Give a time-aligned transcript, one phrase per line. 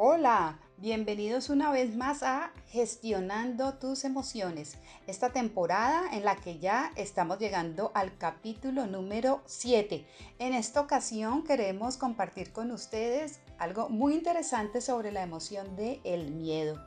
[0.00, 4.78] Hola, bienvenidos una vez más a Gestionando tus emociones,
[5.08, 10.06] esta temporada en la que ya estamos llegando al capítulo número 7.
[10.38, 16.30] En esta ocasión queremos compartir con ustedes algo muy interesante sobre la emoción de el
[16.30, 16.80] miedo.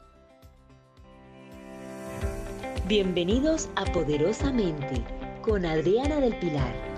[2.87, 5.03] Bienvenidos a Poderosamente
[5.41, 6.90] con Adriana del Pilar.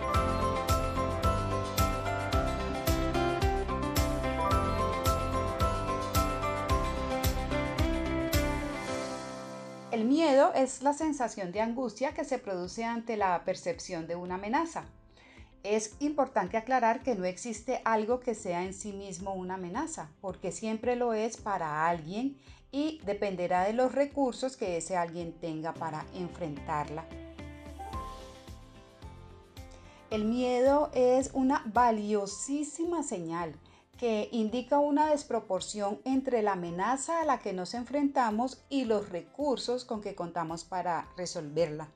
[10.51, 14.85] Es la sensación de angustia que se produce ante la percepción de una amenaza.
[15.63, 20.51] Es importante aclarar que no existe algo que sea en sí mismo una amenaza, porque
[20.51, 22.37] siempre lo es para alguien
[22.71, 27.05] y dependerá de los recursos que ese alguien tenga para enfrentarla.
[30.09, 33.55] El miedo es una valiosísima señal
[34.03, 39.85] que indica una desproporción entre la amenaza a la que nos enfrentamos y los recursos
[39.85, 41.87] con que contamos para resolverla.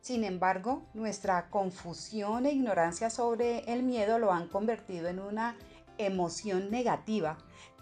[0.00, 5.56] Sin embargo, nuestra confusión e ignorancia sobre el miedo lo han convertido en una
[5.98, 7.36] emoción negativa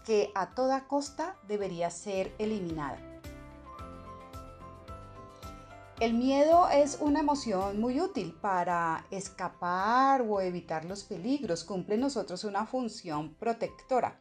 [0.06, 3.07] que a toda costa debería ser eliminada.
[6.00, 11.64] El miedo es una emoción muy útil para escapar o evitar los peligros.
[11.64, 14.16] Cumple nosotros una función protectora.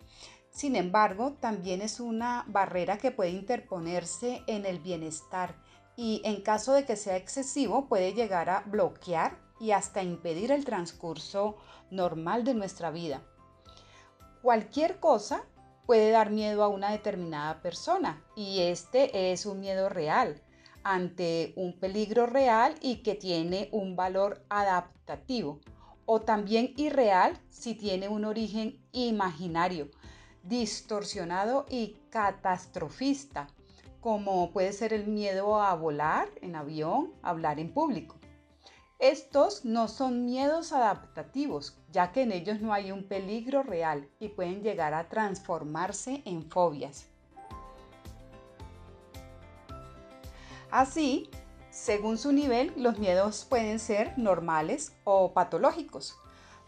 [0.50, 5.56] Sin embargo, también es una barrera que puede interponerse en el bienestar
[5.96, 10.66] y en caso de que sea excesivo puede llegar a bloquear y hasta impedir el
[10.66, 11.58] transcurso
[11.92, 13.22] normal de nuestra vida.
[14.42, 15.44] Cualquier cosa
[15.86, 20.42] puede dar miedo a una determinada persona y este es un miedo real
[20.84, 25.60] ante un peligro real y que tiene un valor adaptativo
[26.06, 29.90] o también irreal si tiene un origen imaginario,
[30.44, 33.48] distorsionado y catastrofista,
[34.00, 38.16] como puede ser el miedo a volar en avión, hablar en público.
[39.00, 44.30] Estos no son miedos adaptativos, ya que en ellos no hay un peligro real y
[44.30, 47.08] pueden llegar a transformarse en fobias.
[50.72, 51.30] Así,
[51.70, 56.18] según su nivel, los miedos pueden ser normales o patológicos.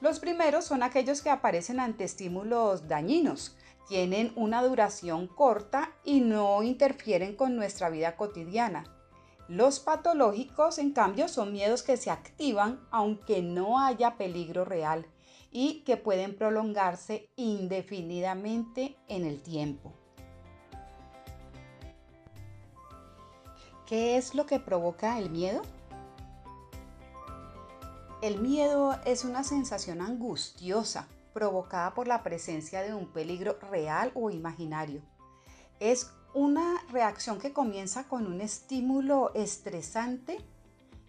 [0.01, 3.57] Los primeros son aquellos que aparecen ante estímulos dañinos,
[3.89, 8.95] tienen una duración corta y no interfieren con nuestra vida cotidiana.
[9.47, 15.07] Los patológicos, en cambio, son miedos que se activan aunque no haya peligro real
[15.51, 19.95] y que pueden prolongarse indefinidamente en el tiempo.
[23.89, 25.63] ¿Qué es lo que provoca el miedo?
[28.21, 34.29] El miedo es una sensación angustiosa provocada por la presencia de un peligro real o
[34.29, 35.01] imaginario.
[35.79, 40.37] Es una reacción que comienza con un estímulo estresante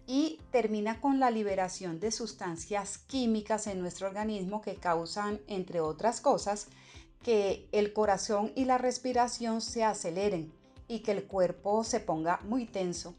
[0.07, 6.19] y termina con la liberación de sustancias químicas en nuestro organismo que causan, entre otras
[6.19, 6.65] cosas,
[7.21, 10.51] que el corazón y la respiración se aceleren,
[10.91, 13.15] y que el cuerpo se ponga muy tenso.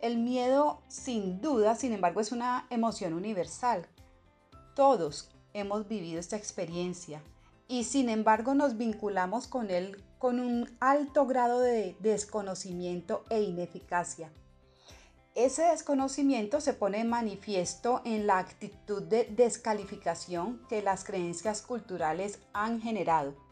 [0.00, 3.86] El miedo, sin duda, sin embargo, es una emoción universal.
[4.74, 7.22] Todos hemos vivido esta experiencia
[7.68, 14.32] y sin embargo nos vinculamos con él con un alto grado de desconocimiento e ineficacia.
[15.34, 22.80] Ese desconocimiento se pone manifiesto en la actitud de descalificación que las creencias culturales han
[22.80, 23.47] generado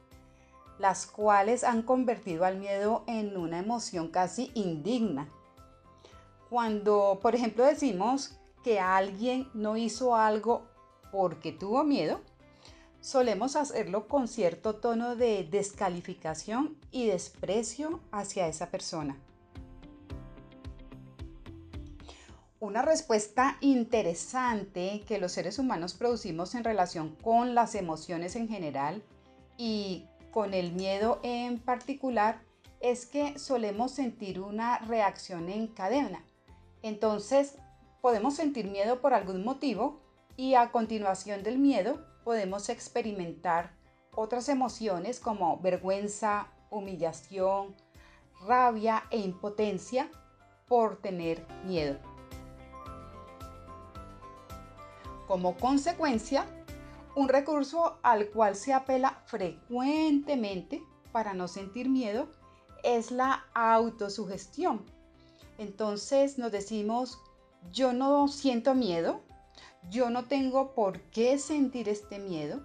[0.78, 5.28] las cuales han convertido al miedo en una emoción casi indigna.
[6.50, 10.66] Cuando, por ejemplo, decimos que alguien no hizo algo
[11.10, 12.20] porque tuvo miedo,
[13.00, 19.16] solemos hacerlo con cierto tono de descalificación y desprecio hacia esa persona.
[22.58, 29.02] Una respuesta interesante que los seres humanos producimos en relación con las emociones en general
[29.56, 30.06] y
[30.36, 32.42] con el miedo en particular
[32.80, 36.26] es que solemos sentir una reacción en cadena.
[36.82, 37.56] Entonces,
[38.02, 40.02] podemos sentir miedo por algún motivo
[40.36, 43.72] y a continuación del miedo podemos experimentar
[44.14, 47.74] otras emociones como vergüenza, humillación,
[48.46, 50.10] rabia e impotencia
[50.68, 51.96] por tener miedo.
[55.26, 56.44] Como consecuencia,
[57.16, 60.82] un recurso al cual se apela frecuentemente
[61.12, 62.28] para no sentir miedo
[62.84, 64.84] es la autosugestión.
[65.56, 67.18] Entonces nos decimos,
[67.72, 69.22] yo no siento miedo,
[69.88, 72.60] yo no tengo por qué sentir este miedo,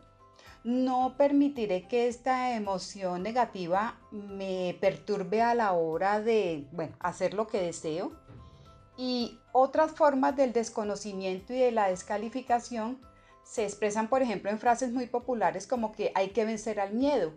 [0.64, 7.48] No permitiré que esta emoción negativa me perturbe a la hora de, bueno, hacer lo
[7.48, 8.12] que deseo.
[8.96, 13.00] Y otras formas del desconocimiento y de la descalificación
[13.44, 17.34] se expresan, por ejemplo, en frases muy populares como que hay que vencer al miedo.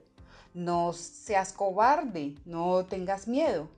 [0.53, 3.69] No seas cobarde, no tengas miedo.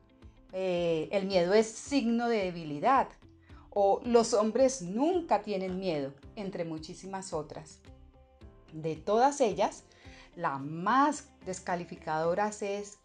[0.53, 3.09] Eh, el miedo es signo de debilidad.
[3.71, 7.81] O los hombres nunca tienen miedo, entre muchísimas otras.
[8.73, 9.85] De todas ellas,
[10.35, 12.99] la más descalificadora es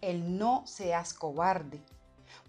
[0.00, 1.80] el no seas cobarde,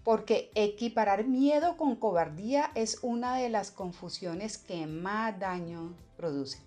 [0.08, 6.62] porque equiparar miedo con cobardía es una de las confusiones que más daño produce.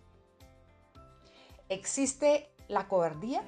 [1.68, 3.42] ¿Existe la cobardía?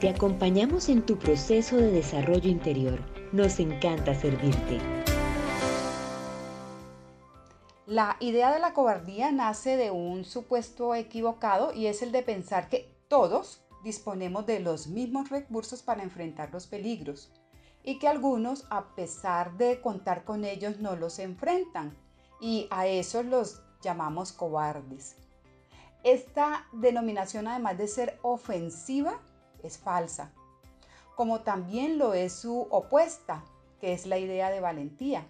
[0.00, 2.98] Te acompañamos en tu proceso de desarrollo interior.
[3.30, 4.78] Nos encanta servirte.
[7.84, 12.70] La idea de la cobardía nace de un supuesto equivocado y es el de pensar
[12.70, 17.30] que todos disponemos de los mismos recursos para enfrentar los peligros
[17.82, 21.96] y que algunos, a pesar de contar con ellos, no los enfrentan
[22.40, 25.16] y a esos los llamamos cobardes.
[26.04, 29.20] Esta denominación, además de ser ofensiva,
[29.62, 30.32] es falsa,
[31.16, 33.44] como también lo es su opuesta,
[33.80, 35.28] que es la idea de valentía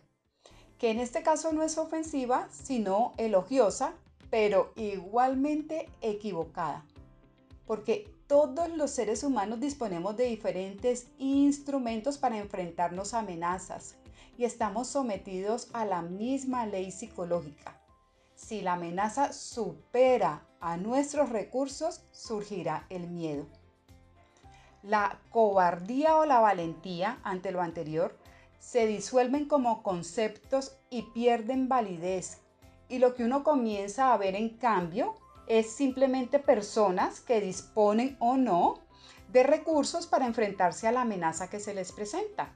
[0.79, 3.95] que en este caso no es ofensiva, sino elogiosa,
[4.31, 6.85] pero igualmente equivocada.
[7.67, 13.97] Porque todos los seres humanos disponemos de diferentes instrumentos para enfrentarnos a amenazas
[14.37, 17.81] y estamos sometidos a la misma ley psicológica.
[18.35, 23.47] Si la amenaza supera a nuestros recursos, surgirá el miedo.
[24.83, 28.17] La cobardía o la valentía ante lo anterior
[28.59, 32.43] se disuelven como conceptos y pierden validez.
[32.91, 35.15] Y lo que uno comienza a ver en cambio
[35.49, 38.81] es simplemente personas que disponen o no
[39.33, 42.55] de recursos para enfrentarse a la amenaza que se les presenta.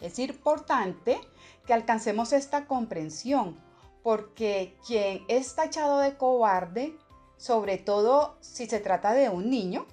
[0.00, 1.18] Es importante
[1.66, 3.56] que alcancemos esta comprensión,
[4.02, 6.96] porque quien es tachado de cobarde,
[7.36, 9.86] sobre todo si se trata de un niño,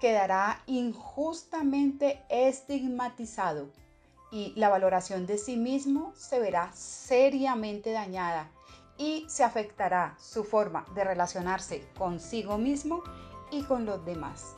[0.00, 3.70] quedará injustamente estigmatizado
[4.30, 8.50] y la valoración de sí mismo se verá seriamente dañada
[8.98, 13.02] y se afectará su forma de relacionarse consigo mismo
[13.50, 14.56] y con los demás.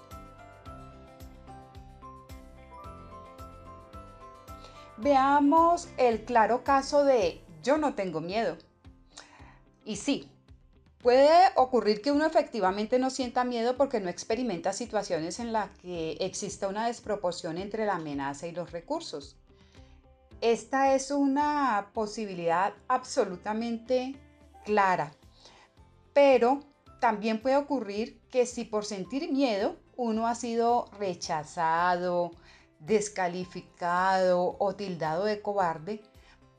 [4.96, 8.56] Veamos el claro caso de yo no tengo miedo.
[9.84, 10.28] Y sí,
[11.02, 16.12] puede ocurrir que uno efectivamente no sienta miedo porque no experimenta situaciones en las que
[16.20, 19.36] exista una desproporción entre la amenaza y los recursos.
[20.40, 24.16] Esta es una posibilidad absolutamente
[24.68, 25.12] clara,
[26.12, 26.60] pero
[27.00, 32.32] también puede ocurrir que si por sentir miedo uno ha sido rechazado,
[32.78, 36.02] descalificado o tildado de cobarde,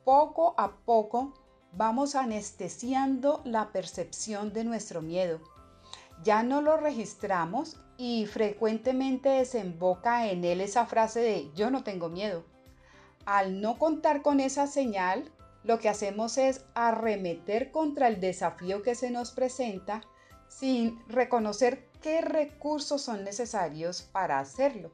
[0.04, 1.36] poco a poco
[1.74, 5.40] vamos anestesiando la percepción de nuestro miedo.
[6.24, 12.10] Ya no lo registramos y frecuentemente desemboca en él esa frase de yo no tengo
[12.10, 12.44] miedo
[13.30, 15.32] al no contar con esa señal,
[15.64, 20.02] lo que hacemos es arremeter contra el desafío que se nos presenta
[20.48, 24.92] sin reconocer qué recursos son necesarios para hacerlo.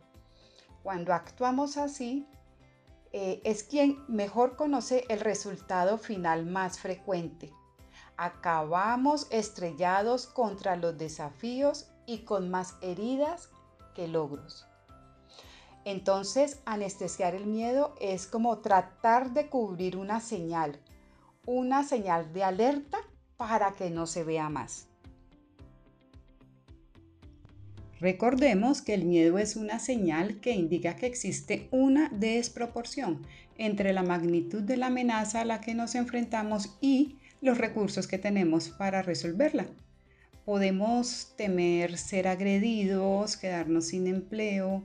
[0.83, 2.27] Cuando actuamos así,
[3.11, 7.53] eh, es quien mejor conoce el resultado final más frecuente.
[8.17, 13.49] Acabamos estrellados contra los desafíos y con más heridas
[13.93, 14.67] que logros.
[15.85, 20.79] Entonces, anestesiar el miedo es como tratar de cubrir una señal,
[21.45, 22.97] una señal de alerta
[23.37, 24.87] para que no se vea más.
[27.99, 33.21] Recordemos que el miedo es una señal que indica que existe una desproporción
[33.57, 38.17] entre la magnitud de la amenaza a la que nos enfrentamos y los recursos que
[38.17, 39.67] tenemos para resolverla.
[40.45, 44.83] Podemos temer ser agredidos, quedarnos sin empleo,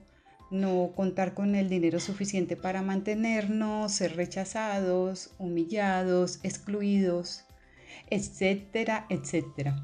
[0.50, 7.45] no contar con el dinero suficiente para mantenernos, ser rechazados, humillados, excluidos,
[8.11, 9.76] etcétera, etcétera.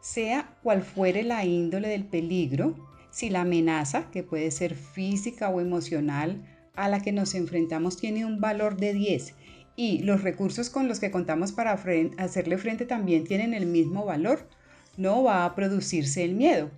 [0.00, 2.74] Sea cual fuere la índole del peligro,
[3.10, 6.42] si la amenaza, que puede ser física o emocional,
[6.74, 9.34] a la que nos enfrentamos tiene un valor de 10
[9.76, 14.48] y los recursos con los que contamos para hacerle frente también tienen el mismo valor,
[14.96, 16.70] no va a producirse el miedo.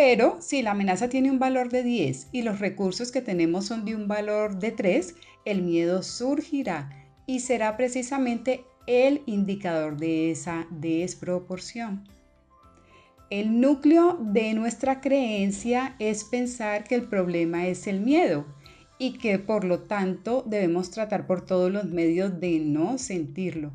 [0.00, 3.84] Pero si la amenaza tiene un valor de 10 y los recursos que tenemos son
[3.84, 6.88] de un valor de 3, el miedo surgirá
[7.26, 12.04] y será precisamente el indicador de esa desproporción.
[13.28, 18.46] El núcleo de nuestra creencia es pensar que el problema es el miedo
[19.00, 23.72] y que por lo tanto debemos tratar por todos los medios de no sentirlo.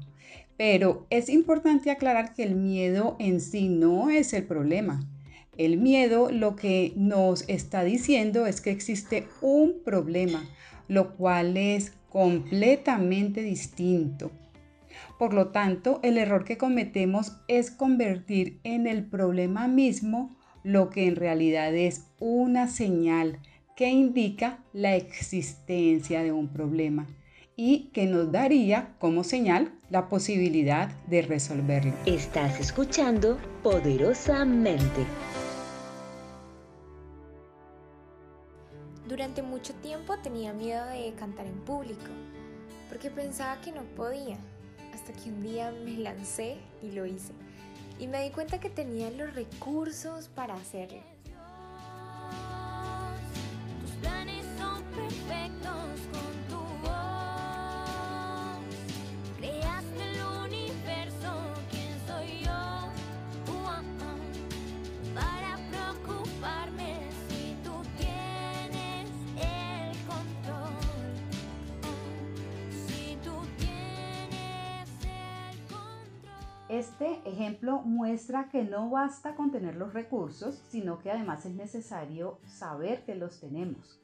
[0.55, 5.05] Pero es importante aclarar que el miedo en sí no es el problema.
[5.57, 10.43] El miedo lo que nos está diciendo es que existe un problema,
[10.87, 14.31] lo cual es completamente distinto.
[15.19, 21.07] Por lo tanto, el error que cometemos es convertir en el problema mismo lo que
[21.07, 23.39] en realidad es una señal
[23.75, 27.07] que indica la existencia de un problema
[27.55, 31.93] y que nos daría como señal la posibilidad de resolverlo.
[32.05, 35.05] Estás escuchando poderosamente.
[39.63, 42.01] Mucho tiempo tenía miedo de cantar en público,
[42.89, 44.37] porque pensaba que no podía,
[44.93, 47.31] hasta que un día me lancé y lo hice,
[47.97, 51.12] y me di cuenta que tenía los recursos para hacerlo.
[76.73, 82.39] Este ejemplo muestra que no basta con tener los recursos, sino que además es necesario
[82.47, 84.01] saber que los tenemos.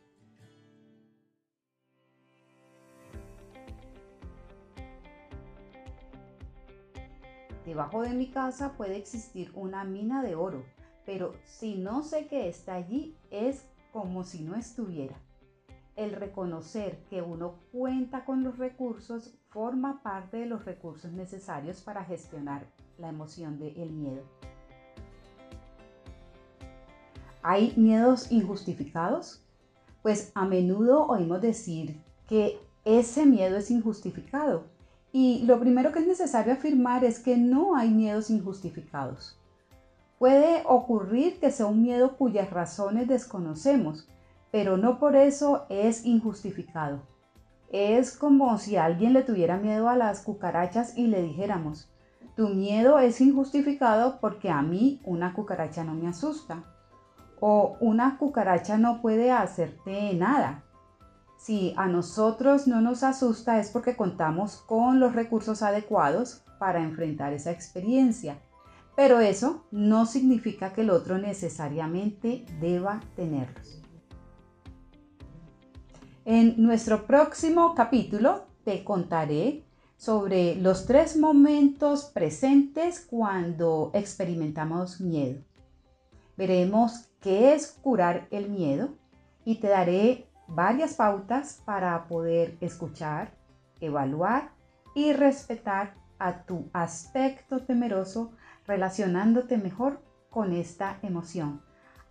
[7.65, 10.63] Debajo de mi casa puede existir una mina de oro,
[11.07, 15.19] pero si no sé que está allí es como si no estuviera.
[15.99, 22.05] El reconocer que uno cuenta con los recursos forma parte de los recursos necesarios para
[22.05, 22.65] gestionar
[22.97, 24.23] la emoción del miedo.
[27.43, 29.43] ¿Hay miedos injustificados?
[30.01, 34.63] Pues a menudo oímos decir que ese miedo es injustificado.
[35.11, 39.37] Y lo primero que es necesario afirmar es que no hay miedos injustificados.
[40.17, 44.07] Puede ocurrir que sea un miedo cuyas razones desconocemos,
[44.51, 47.01] pero no por eso es injustificado.
[47.71, 51.91] Es como si alguien le tuviera miedo a las cucarachas y le dijéramos,
[52.35, 56.63] tu miedo es injustificado porque a mí una cucaracha no me asusta.
[57.41, 60.63] O una cucaracha no puede hacerte nada.
[61.37, 67.33] Si a nosotros no nos asusta es porque contamos con los recursos adecuados para enfrentar
[67.33, 68.39] esa experiencia.
[68.95, 73.81] Pero eso no significa que el otro necesariamente deba tenerlos.
[76.31, 79.65] En nuestro próximo capítulo te contaré
[79.97, 85.41] sobre los tres momentos presentes cuando experimentamos miedo.
[86.37, 88.89] Veremos qué es curar el miedo
[89.43, 93.33] y te daré varias pautas para poder escuchar,
[93.81, 94.51] evaluar
[94.93, 98.33] y respetar a tu aspecto temeroso
[98.67, 101.63] relacionándote mejor con esta emoción.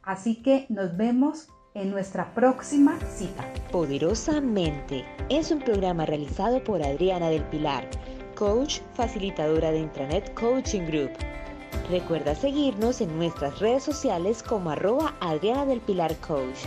[0.03, 3.45] Así que nos vemos en nuestra próxima cita.
[3.71, 7.89] Poderosamente es un programa realizado por Adriana del Pilar,
[8.35, 11.11] coach facilitadora de Intranet Coaching Group.
[11.91, 16.67] Recuerda seguirnos en nuestras redes sociales como arroba Adriana del Pilar Coach.